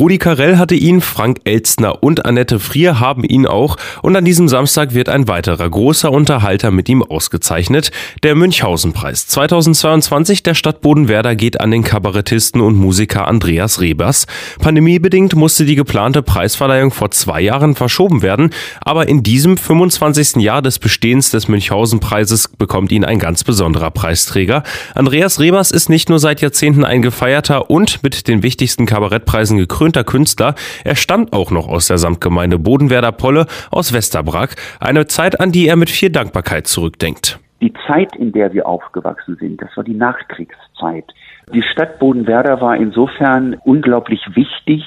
Rudi 0.00 0.16
Carell 0.16 0.56
hatte 0.56 0.74
ihn, 0.74 1.02
Frank 1.02 1.42
Elstner 1.44 2.02
und 2.02 2.24
Annette 2.24 2.58
Frier 2.58 3.00
haben 3.00 3.22
ihn 3.22 3.46
auch 3.46 3.76
und 4.00 4.16
an 4.16 4.24
diesem 4.24 4.48
Samstag 4.48 4.94
wird 4.94 5.10
ein 5.10 5.28
weiterer 5.28 5.68
großer 5.68 6.10
Unterhalter 6.10 6.70
mit 6.70 6.88
ihm 6.88 7.02
ausgezeichnet, 7.02 7.90
der 8.22 8.34
Münchhausen-Preis. 8.34 9.26
2022 9.26 10.42
der 10.42 10.54
Stadt 10.54 10.80
Bodenwerder 10.80 11.36
geht 11.36 11.60
an 11.60 11.70
den 11.70 11.84
Kabarettisten 11.84 12.62
und 12.62 12.76
Musiker 12.76 13.28
Andreas 13.28 13.82
Rebers. 13.82 14.26
Pandemiebedingt 14.58 15.36
musste 15.36 15.66
die 15.66 15.76
geplante 15.76 16.22
Preisverleihung 16.22 16.92
vor 16.92 17.10
zwei 17.10 17.42
Jahren 17.42 17.74
verschoben 17.74 18.22
werden, 18.22 18.54
aber 18.80 19.06
in 19.06 19.22
diesem 19.22 19.58
25. 19.58 20.36
Jahr 20.36 20.62
des 20.62 20.78
Bestehens 20.78 21.30
des 21.30 21.46
Münchhausen-Preises 21.48 22.48
bekommt 22.56 22.90
ihn 22.90 23.04
ein 23.04 23.18
ganz 23.18 23.44
besonderer 23.44 23.90
Preisträger. 23.90 24.62
Andreas 24.94 25.40
Rebers 25.40 25.70
ist 25.70 25.90
nicht 25.90 26.08
nur 26.08 26.20
seit 26.20 26.40
Jahrzehnten 26.40 26.86
ein 26.86 27.02
gefeierter 27.02 27.68
und 27.68 28.02
mit 28.02 28.28
den 28.28 28.42
wichtigsten 28.42 28.86
Kabarettpreisen 28.86 29.58
gekrönter 29.90 30.04
Künstler, 30.04 30.54
er 30.84 30.94
stammt 30.94 31.32
auch 31.32 31.50
noch 31.50 31.68
aus 31.68 31.88
der 31.88 31.98
Samtgemeinde 31.98 32.58
Bodenwerder 32.58 33.12
Polle 33.12 33.46
aus 33.70 33.92
Westerbrack, 33.92 34.54
eine 34.78 35.06
Zeit, 35.06 35.40
an 35.40 35.50
die 35.50 35.66
er 35.66 35.76
mit 35.76 35.90
viel 35.90 36.10
Dankbarkeit 36.10 36.66
zurückdenkt. 36.66 37.40
Die 37.60 37.72
Zeit, 37.86 38.14
in 38.16 38.32
der 38.32 38.52
wir 38.52 38.66
aufgewachsen 38.66 39.36
sind, 39.40 39.60
das 39.60 39.76
war 39.76 39.84
die 39.84 39.94
Nachkriegszeit. 39.94 41.04
Die 41.52 41.62
Stadt 41.62 41.98
Bodenwerder 41.98 42.60
war 42.60 42.76
insofern 42.76 43.56
unglaublich 43.64 44.20
wichtig, 44.34 44.84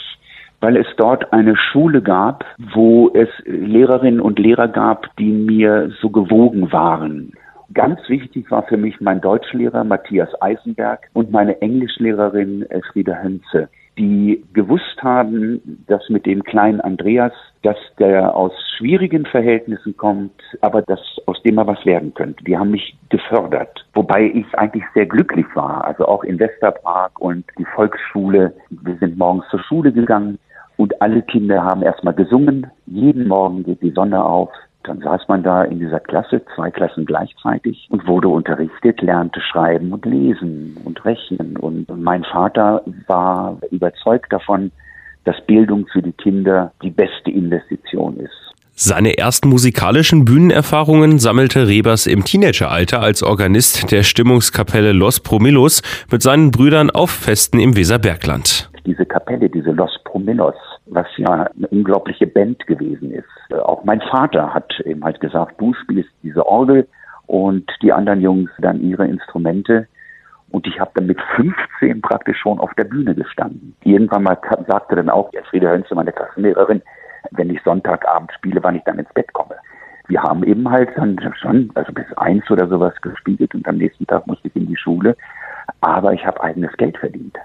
weil 0.62 0.78
es 0.78 0.88
dort 0.98 1.34
eine 1.34 1.56
Schule 1.58 2.02
gab, 2.02 2.46
wo 2.74 3.12
es 3.14 3.28
Lehrerinnen 3.46 4.22
und 4.22 4.40
Lehrer 4.40 4.70
gab, 4.70 5.16
die 5.18 5.32
mir 5.32 5.92
so 6.02 6.10
gewogen 6.10 6.72
waren. 6.72 7.34
Ganz 7.74 8.00
wichtig 8.08 8.50
war 8.50 8.64
für 8.64 8.78
mich 8.78 9.02
mein 9.02 9.20
Deutschlehrer 9.20 9.84
Matthias 9.84 10.30
Eisenberg 10.42 11.10
und 11.14 11.32
meine 11.32 11.62
Englischlehrerin 11.62 12.66
Frieda 12.92 13.16
Hönze, 13.22 13.70
die 13.98 14.44
gewusst 14.54 15.02
haben, 15.02 15.84
dass 15.88 16.10
mit 16.10 16.26
dem 16.26 16.44
kleinen 16.44 16.82
Andreas, 16.82 17.34
dass 17.62 17.78
der 18.00 18.36
aus 18.36 18.52
schwierigen 18.78 19.26
Verhältnissen 19.26 19.96
kommt, 19.96 20.34
aber 20.62 20.82
dass 20.82 21.00
aus 21.28 21.42
dem 21.44 21.58
er 21.58 21.68
was 21.68 21.86
werden 21.86 22.14
könnte. 22.14 22.44
Die 22.44 22.58
haben 22.58 22.72
mich 22.72 22.98
gefördert, 23.10 23.86
wobei 23.94 24.32
ich 24.34 24.46
eigentlich 24.58 24.84
sehr 24.94 25.06
glücklich 25.06 25.46
war. 25.54 25.86
Also 25.86 26.08
auch 26.08 26.24
in 26.24 26.40
Westerpark 26.40 27.20
und 27.20 27.46
die 27.58 27.66
Volksschule. 27.76 28.54
Wir 28.70 28.98
sind 28.98 29.18
morgens 29.18 29.48
zur 29.50 29.60
Schule 29.64 29.92
gegangen 29.92 30.40
und 30.78 31.02
alle 31.02 31.22
Kinder 31.22 31.64
haben 31.64 31.84
erstmal 31.84 32.16
gesungen. 32.16 32.68
Jeden 32.88 33.28
Morgen 33.28 33.64
geht 33.64 33.82
die 33.82 33.92
Sonne 33.92 34.24
auf. 34.24 34.50
Dann 34.84 35.00
saß 35.00 35.28
man 35.28 35.44
da 35.44 35.64
in 35.64 35.80
dieser 35.80 36.00
Klasse, 36.00 36.42
zwei 36.56 36.70
Klassen 36.70 37.06
gleichzeitig 37.06 37.88
und 37.90 38.06
wurde 38.08 38.28
unterrichtet, 38.28 39.02
lernte 39.02 39.40
schreiben 39.42 39.94
und 39.94 40.06
lesen 40.06 40.78
und 40.84 41.04
rechnen. 41.06 41.58
Und 41.58 41.88
mein 41.98 42.24
Vater 42.26 42.84
war 43.08 43.58
überzeugt 43.72 44.32
davon, 44.34 44.72
dass 45.24 45.40
Bildung 45.46 45.88
für 45.88 46.02
die 46.02 46.12
Kinder 46.12 46.74
die 46.82 46.90
beste 46.90 47.32
Investition 47.32 48.18
ist. 48.18 48.44
Seine 48.76 49.18
ersten 49.20 49.50
musikalischen 49.50 50.26
Bühnenerfahrungen 50.26 51.20
sammelte 51.20 51.68
Rebers 51.68 52.08
im 52.08 52.26
Teenageralter 52.26 53.02
als 53.02 53.22
Organist 53.22 53.92
der 53.92 54.02
Stimmungskapelle 54.02 54.94
Los 54.94 55.20
Promillos 55.20 55.84
mit 56.12 56.24
seinen 56.24 56.50
Brüdern 56.50 56.90
auf 56.90 57.12
Festen 57.12 57.60
im 57.60 57.78
Weserbergland. 57.78 58.72
Diese 58.86 59.06
Kapelle, 59.06 59.48
diese 59.48 59.72
Los 59.72 59.92
Promillos, 60.04 60.56
was 60.86 61.08
ja 61.18 61.48
eine 61.56 61.68
unglaubliche 61.68 62.28
Band 62.28 62.66
gewesen 62.68 63.12
ist. 63.12 63.30
Äh, 63.50 63.56
auch 63.56 63.84
mein 63.84 64.02
Vater 64.02 64.54
hat 64.54 64.80
eben 64.82 65.04
halt 65.04 65.20
gesagt, 65.20 65.60
du 65.60 65.74
spielst 65.74 66.12
diese 66.22 66.46
Orgel 66.46 66.88
und 67.26 67.70
die 67.82 67.94
anderen 67.94 68.22
Jungs 68.22 68.52
dann 68.60 68.82
ihre 68.82 69.08
Instrumente. 69.08 69.88
Und 70.52 70.68
ich 70.68 70.80
habe 70.80 70.92
dann 70.94 71.08
mit 71.08 71.20
15 71.36 72.02
praktisch 72.02 72.38
schon 72.38 72.60
auf 72.60 72.74
der 72.76 72.84
Bühne 72.84 73.16
gestanden. 73.16 73.76
Irgendwann 73.84 74.24
mal 74.24 74.38
sagte 74.68 74.96
dann 74.96 75.10
auch 75.10 75.32
Friede 75.50 75.70
Hönze, 75.70 75.96
meine 75.96 76.12
Klassenlehrerin, 76.12 76.84
wenn 77.32 77.50
ich 77.50 77.62
Sonntagabend 77.64 78.32
spiele, 78.34 78.62
wann 78.62 78.76
ich 78.76 78.84
dann 78.84 79.00
ins 79.00 79.12
Bett 79.14 79.34
komme. 79.34 79.56
Wir 80.08 80.22
haben 80.22 80.44
eben 80.44 80.70
halt 80.70 80.90
dann 80.96 81.18
schon, 81.42 81.72
also 81.74 81.92
bis 81.94 82.06
eins 82.18 82.50
oder 82.52 82.68
sowas 82.68 82.94
gespielt 83.02 83.56
und 83.56 83.68
am 83.68 83.78
nächsten 83.78 84.06
Tag 84.06 84.28
musste 84.28 84.48
ich 84.50 84.56
in 84.56 84.68
die 84.68 84.78
Schule. 84.78 85.16
Aber 85.82 86.14
ich 86.14 86.26
habe 86.26 86.44
eigenes 86.44 86.76
Geld 86.78 86.98
verdient. 86.98 87.38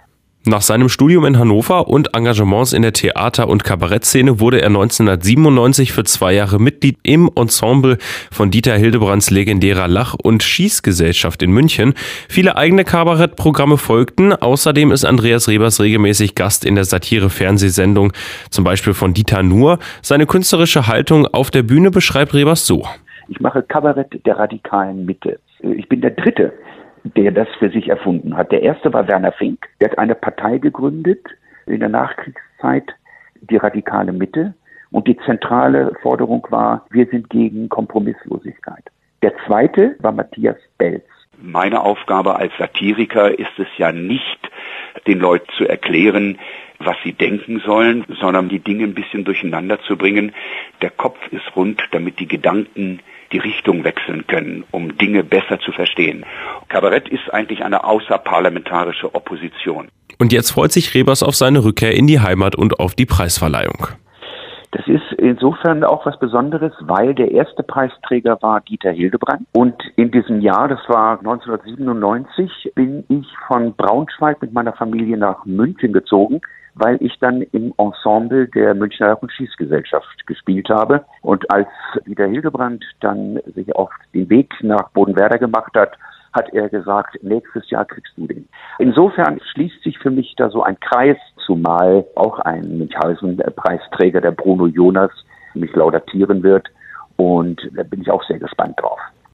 Nach 0.49 0.63
seinem 0.63 0.89
Studium 0.89 1.27
in 1.27 1.39
Hannover 1.39 1.89
und 1.89 2.15
Engagements 2.17 2.73
in 2.73 2.81
der 2.81 2.95
Theater- 2.95 3.49
und 3.49 3.65
Kabarettszene 3.65 4.41
wurde 4.41 4.63
er 4.63 4.69
1997 4.69 5.93
für 5.93 6.05
zwei 6.05 6.33
Jahre 6.33 6.59
Mitglied 6.59 6.97
im 7.03 7.31
Ensemble 7.37 7.99
von 8.33 8.51
Dieter 8.51 8.75
Hildebrands 8.75 9.31
legendärer 9.31 9.89
Lach- 9.89 10.15
und 10.15 10.43
Schießgesellschaft 10.43 11.43
in 11.43 11.51
München. 11.51 11.93
Viele 12.31 12.57
eigene 12.57 12.85
Kabarettprogramme 12.85 13.77
folgten. 13.77 14.33
Außerdem 14.33 14.91
ist 14.91 15.05
Andreas 15.05 15.49
Rebers 15.49 15.83
regelmäßig 15.83 16.35
Gast 16.35 16.65
in 16.65 16.77
der 16.77 16.85
Satire-Fernsehsendung, 16.85 18.15
zum 18.49 18.65
Beispiel 18.65 18.95
von 18.95 19.13
Dieter 19.13 19.43
Nuhr. 19.43 19.79
Seine 20.01 20.25
künstlerische 20.25 20.87
Haltung 20.87 21.27
auf 21.27 21.51
der 21.51 21.63
Bühne 21.63 21.91
beschreibt 21.91 22.33
Rebers 22.33 22.67
so. 22.67 22.87
Ich 23.29 23.39
mache 23.41 23.63
Kabarett 23.63 24.25
der 24.25 24.39
radikalen 24.39 25.05
Mitte. 25.05 25.41
Ich 25.61 25.91
bin 25.91 26.01
der 26.01 26.13
Dritte 26.13 26.55
der 27.17 27.33
das 27.33 27.49
für 27.59 27.71
sich 27.71 27.89
erfunden 27.89 28.37
hat. 28.37 28.53
Der 28.53 28.63
erste 28.63 28.93
war 28.93 29.09
Werner 29.09 29.33
Fink. 29.33 29.69
Der 29.81 29.91
hat 29.91 29.99
eine 29.99 30.15
Partei 30.15 30.59
gegründet 30.59 31.27
in 31.67 31.81
der 31.81 31.89
Nachkriegszeit, 31.89 32.95
die 33.41 33.57
radikale 33.57 34.13
Mitte. 34.13 34.55
Und 34.91 35.07
die 35.07 35.19
zentrale 35.19 35.93
Forderung 36.01 36.47
war, 36.51 36.87
wir 36.91 37.07
sind 37.07 37.29
gegen 37.29 37.69
Kompromisslosigkeit. 37.69 38.85
Der 39.23 39.33
zweite 39.47 39.97
war 39.99 40.13
Matthias 40.13 40.57
Belz. 40.79 41.05
Meine 41.41 41.83
Aufgabe 41.83 42.37
als 42.37 42.53
Satiriker 42.59 43.39
ist 43.39 43.59
es 43.59 43.69
ja 43.77 43.93
nicht, 43.93 44.39
den 45.07 45.21
Leuten 45.21 45.47
zu 45.57 45.69
erklären, 45.69 46.39
was 46.79 46.97
sie 47.05 47.13
denken 47.13 47.61
sollen, 47.61 48.05
sondern 48.21 48.49
die 48.49 48.61
Dinge 48.61 48.85
ein 48.85 48.95
bisschen 48.95 49.25
durcheinander 49.25 49.81
zu 49.83 49.97
bringen. 49.97 50.33
Der 50.83 50.91
Kopf 50.91 51.19
ist 51.31 51.57
rund, 51.57 51.83
damit 51.91 52.19
die 52.21 52.29
Gedanken 52.29 53.01
die 53.33 53.39
Richtung 53.39 53.85
wechseln 53.85 54.27
können, 54.27 54.65
um 54.71 54.97
Dinge 54.97 55.23
besser 55.23 55.61
zu 55.61 55.73
verstehen. 55.73 56.25
Kabarett 56.69 57.09
ist 57.09 57.33
eigentlich 57.33 57.65
eine 57.65 57.85
außerparlamentarische 57.85 59.15
Opposition. 59.15 59.89
Und 60.19 60.33
jetzt 60.33 60.51
freut 60.51 60.73
sich 60.73 60.95
Rebers 60.95 61.23
auf 61.23 61.35
seine 61.35 61.65
Rückkehr 61.65 61.95
in 61.95 62.07
die 62.07 62.21
Heimat 62.21 62.57
und 62.57 62.81
auf 62.81 62.95
die 62.95 63.07
Preisverleihung. 63.07 63.89
Das 64.73 64.87
ist 64.87 65.13
insofern 65.17 65.83
auch 65.83 66.05
was 66.05 66.19
Besonderes, 66.19 66.73
weil 66.81 67.15
der 67.15 67.31
erste 67.31 67.63
Preisträger 67.63 68.37
war 68.43 68.61
Dieter 68.61 68.91
Hildebrand. 68.91 69.47
Und 69.53 69.75
in 69.97 70.11
diesem 70.11 70.43
Jahr, 70.43 70.69
das 70.69 70.81
war 70.89 71.19
1997, 71.21 72.73
bin 72.75 73.05
ich 73.09 73.27
von 73.47 73.75
Braunschweig 73.75 74.43
mit 74.43 74.53
meiner 74.53 74.75
Familie 74.75 75.17
nach 75.17 75.45
München 75.47 75.93
gezogen 75.93 76.41
weil 76.79 76.97
ich 77.03 77.19
dann 77.19 77.43
im 77.53 77.75
Ensemble 77.77 78.47
der 78.49 78.75
Münchner 78.75 79.09
Jagd- 79.09 79.23
und 79.23 79.33
Schießgesellschaft 79.33 80.27
gespielt 80.27 80.69
habe. 80.69 81.05
Und 81.23 81.51
als 81.51 81.69
Dieter 82.07 82.27
Hildebrand 82.27 82.85
dann 83.01 83.41
sich 83.55 83.75
auf 83.75 83.91
den 84.15 84.31
Weg 84.31 84.55
nach 84.63 84.91
Bodenwerder 84.91 85.39
gemacht 85.39 85.73
hat, 85.75 85.99
hat 86.39 86.55
er 86.55 86.69
gesagt, 86.69 87.23
nächstes 87.23 87.69
Jahr 87.71 87.85
kriegst 87.85 88.17
du 88.17 88.27
den. 88.27 88.49
Insofern 88.79 89.41
schließt 89.53 89.83
sich 89.83 89.99
für 89.99 90.11
mich 90.11 90.35
da 90.37 90.49
so 90.51 90.63
ein 90.63 90.79
Kreis, 90.81 91.17
zumal 91.45 92.05
auch 92.15 92.39
ein 92.41 92.79
Münchhausen-Preisträger, 92.79 94.21
der 94.21 94.31
Bruno 94.31 94.67
Jonas, 94.67 95.11
mich 95.55 95.75
laudatieren 95.75 96.43
wird. 96.43 96.69
Und 97.17 97.61
da 97.75 97.83
bin 97.83 98.03
ich 98.03 98.11
auch 98.11 98.23
sehr 98.25 98.39
gespannt 98.39 98.81
drauf. 98.81 99.01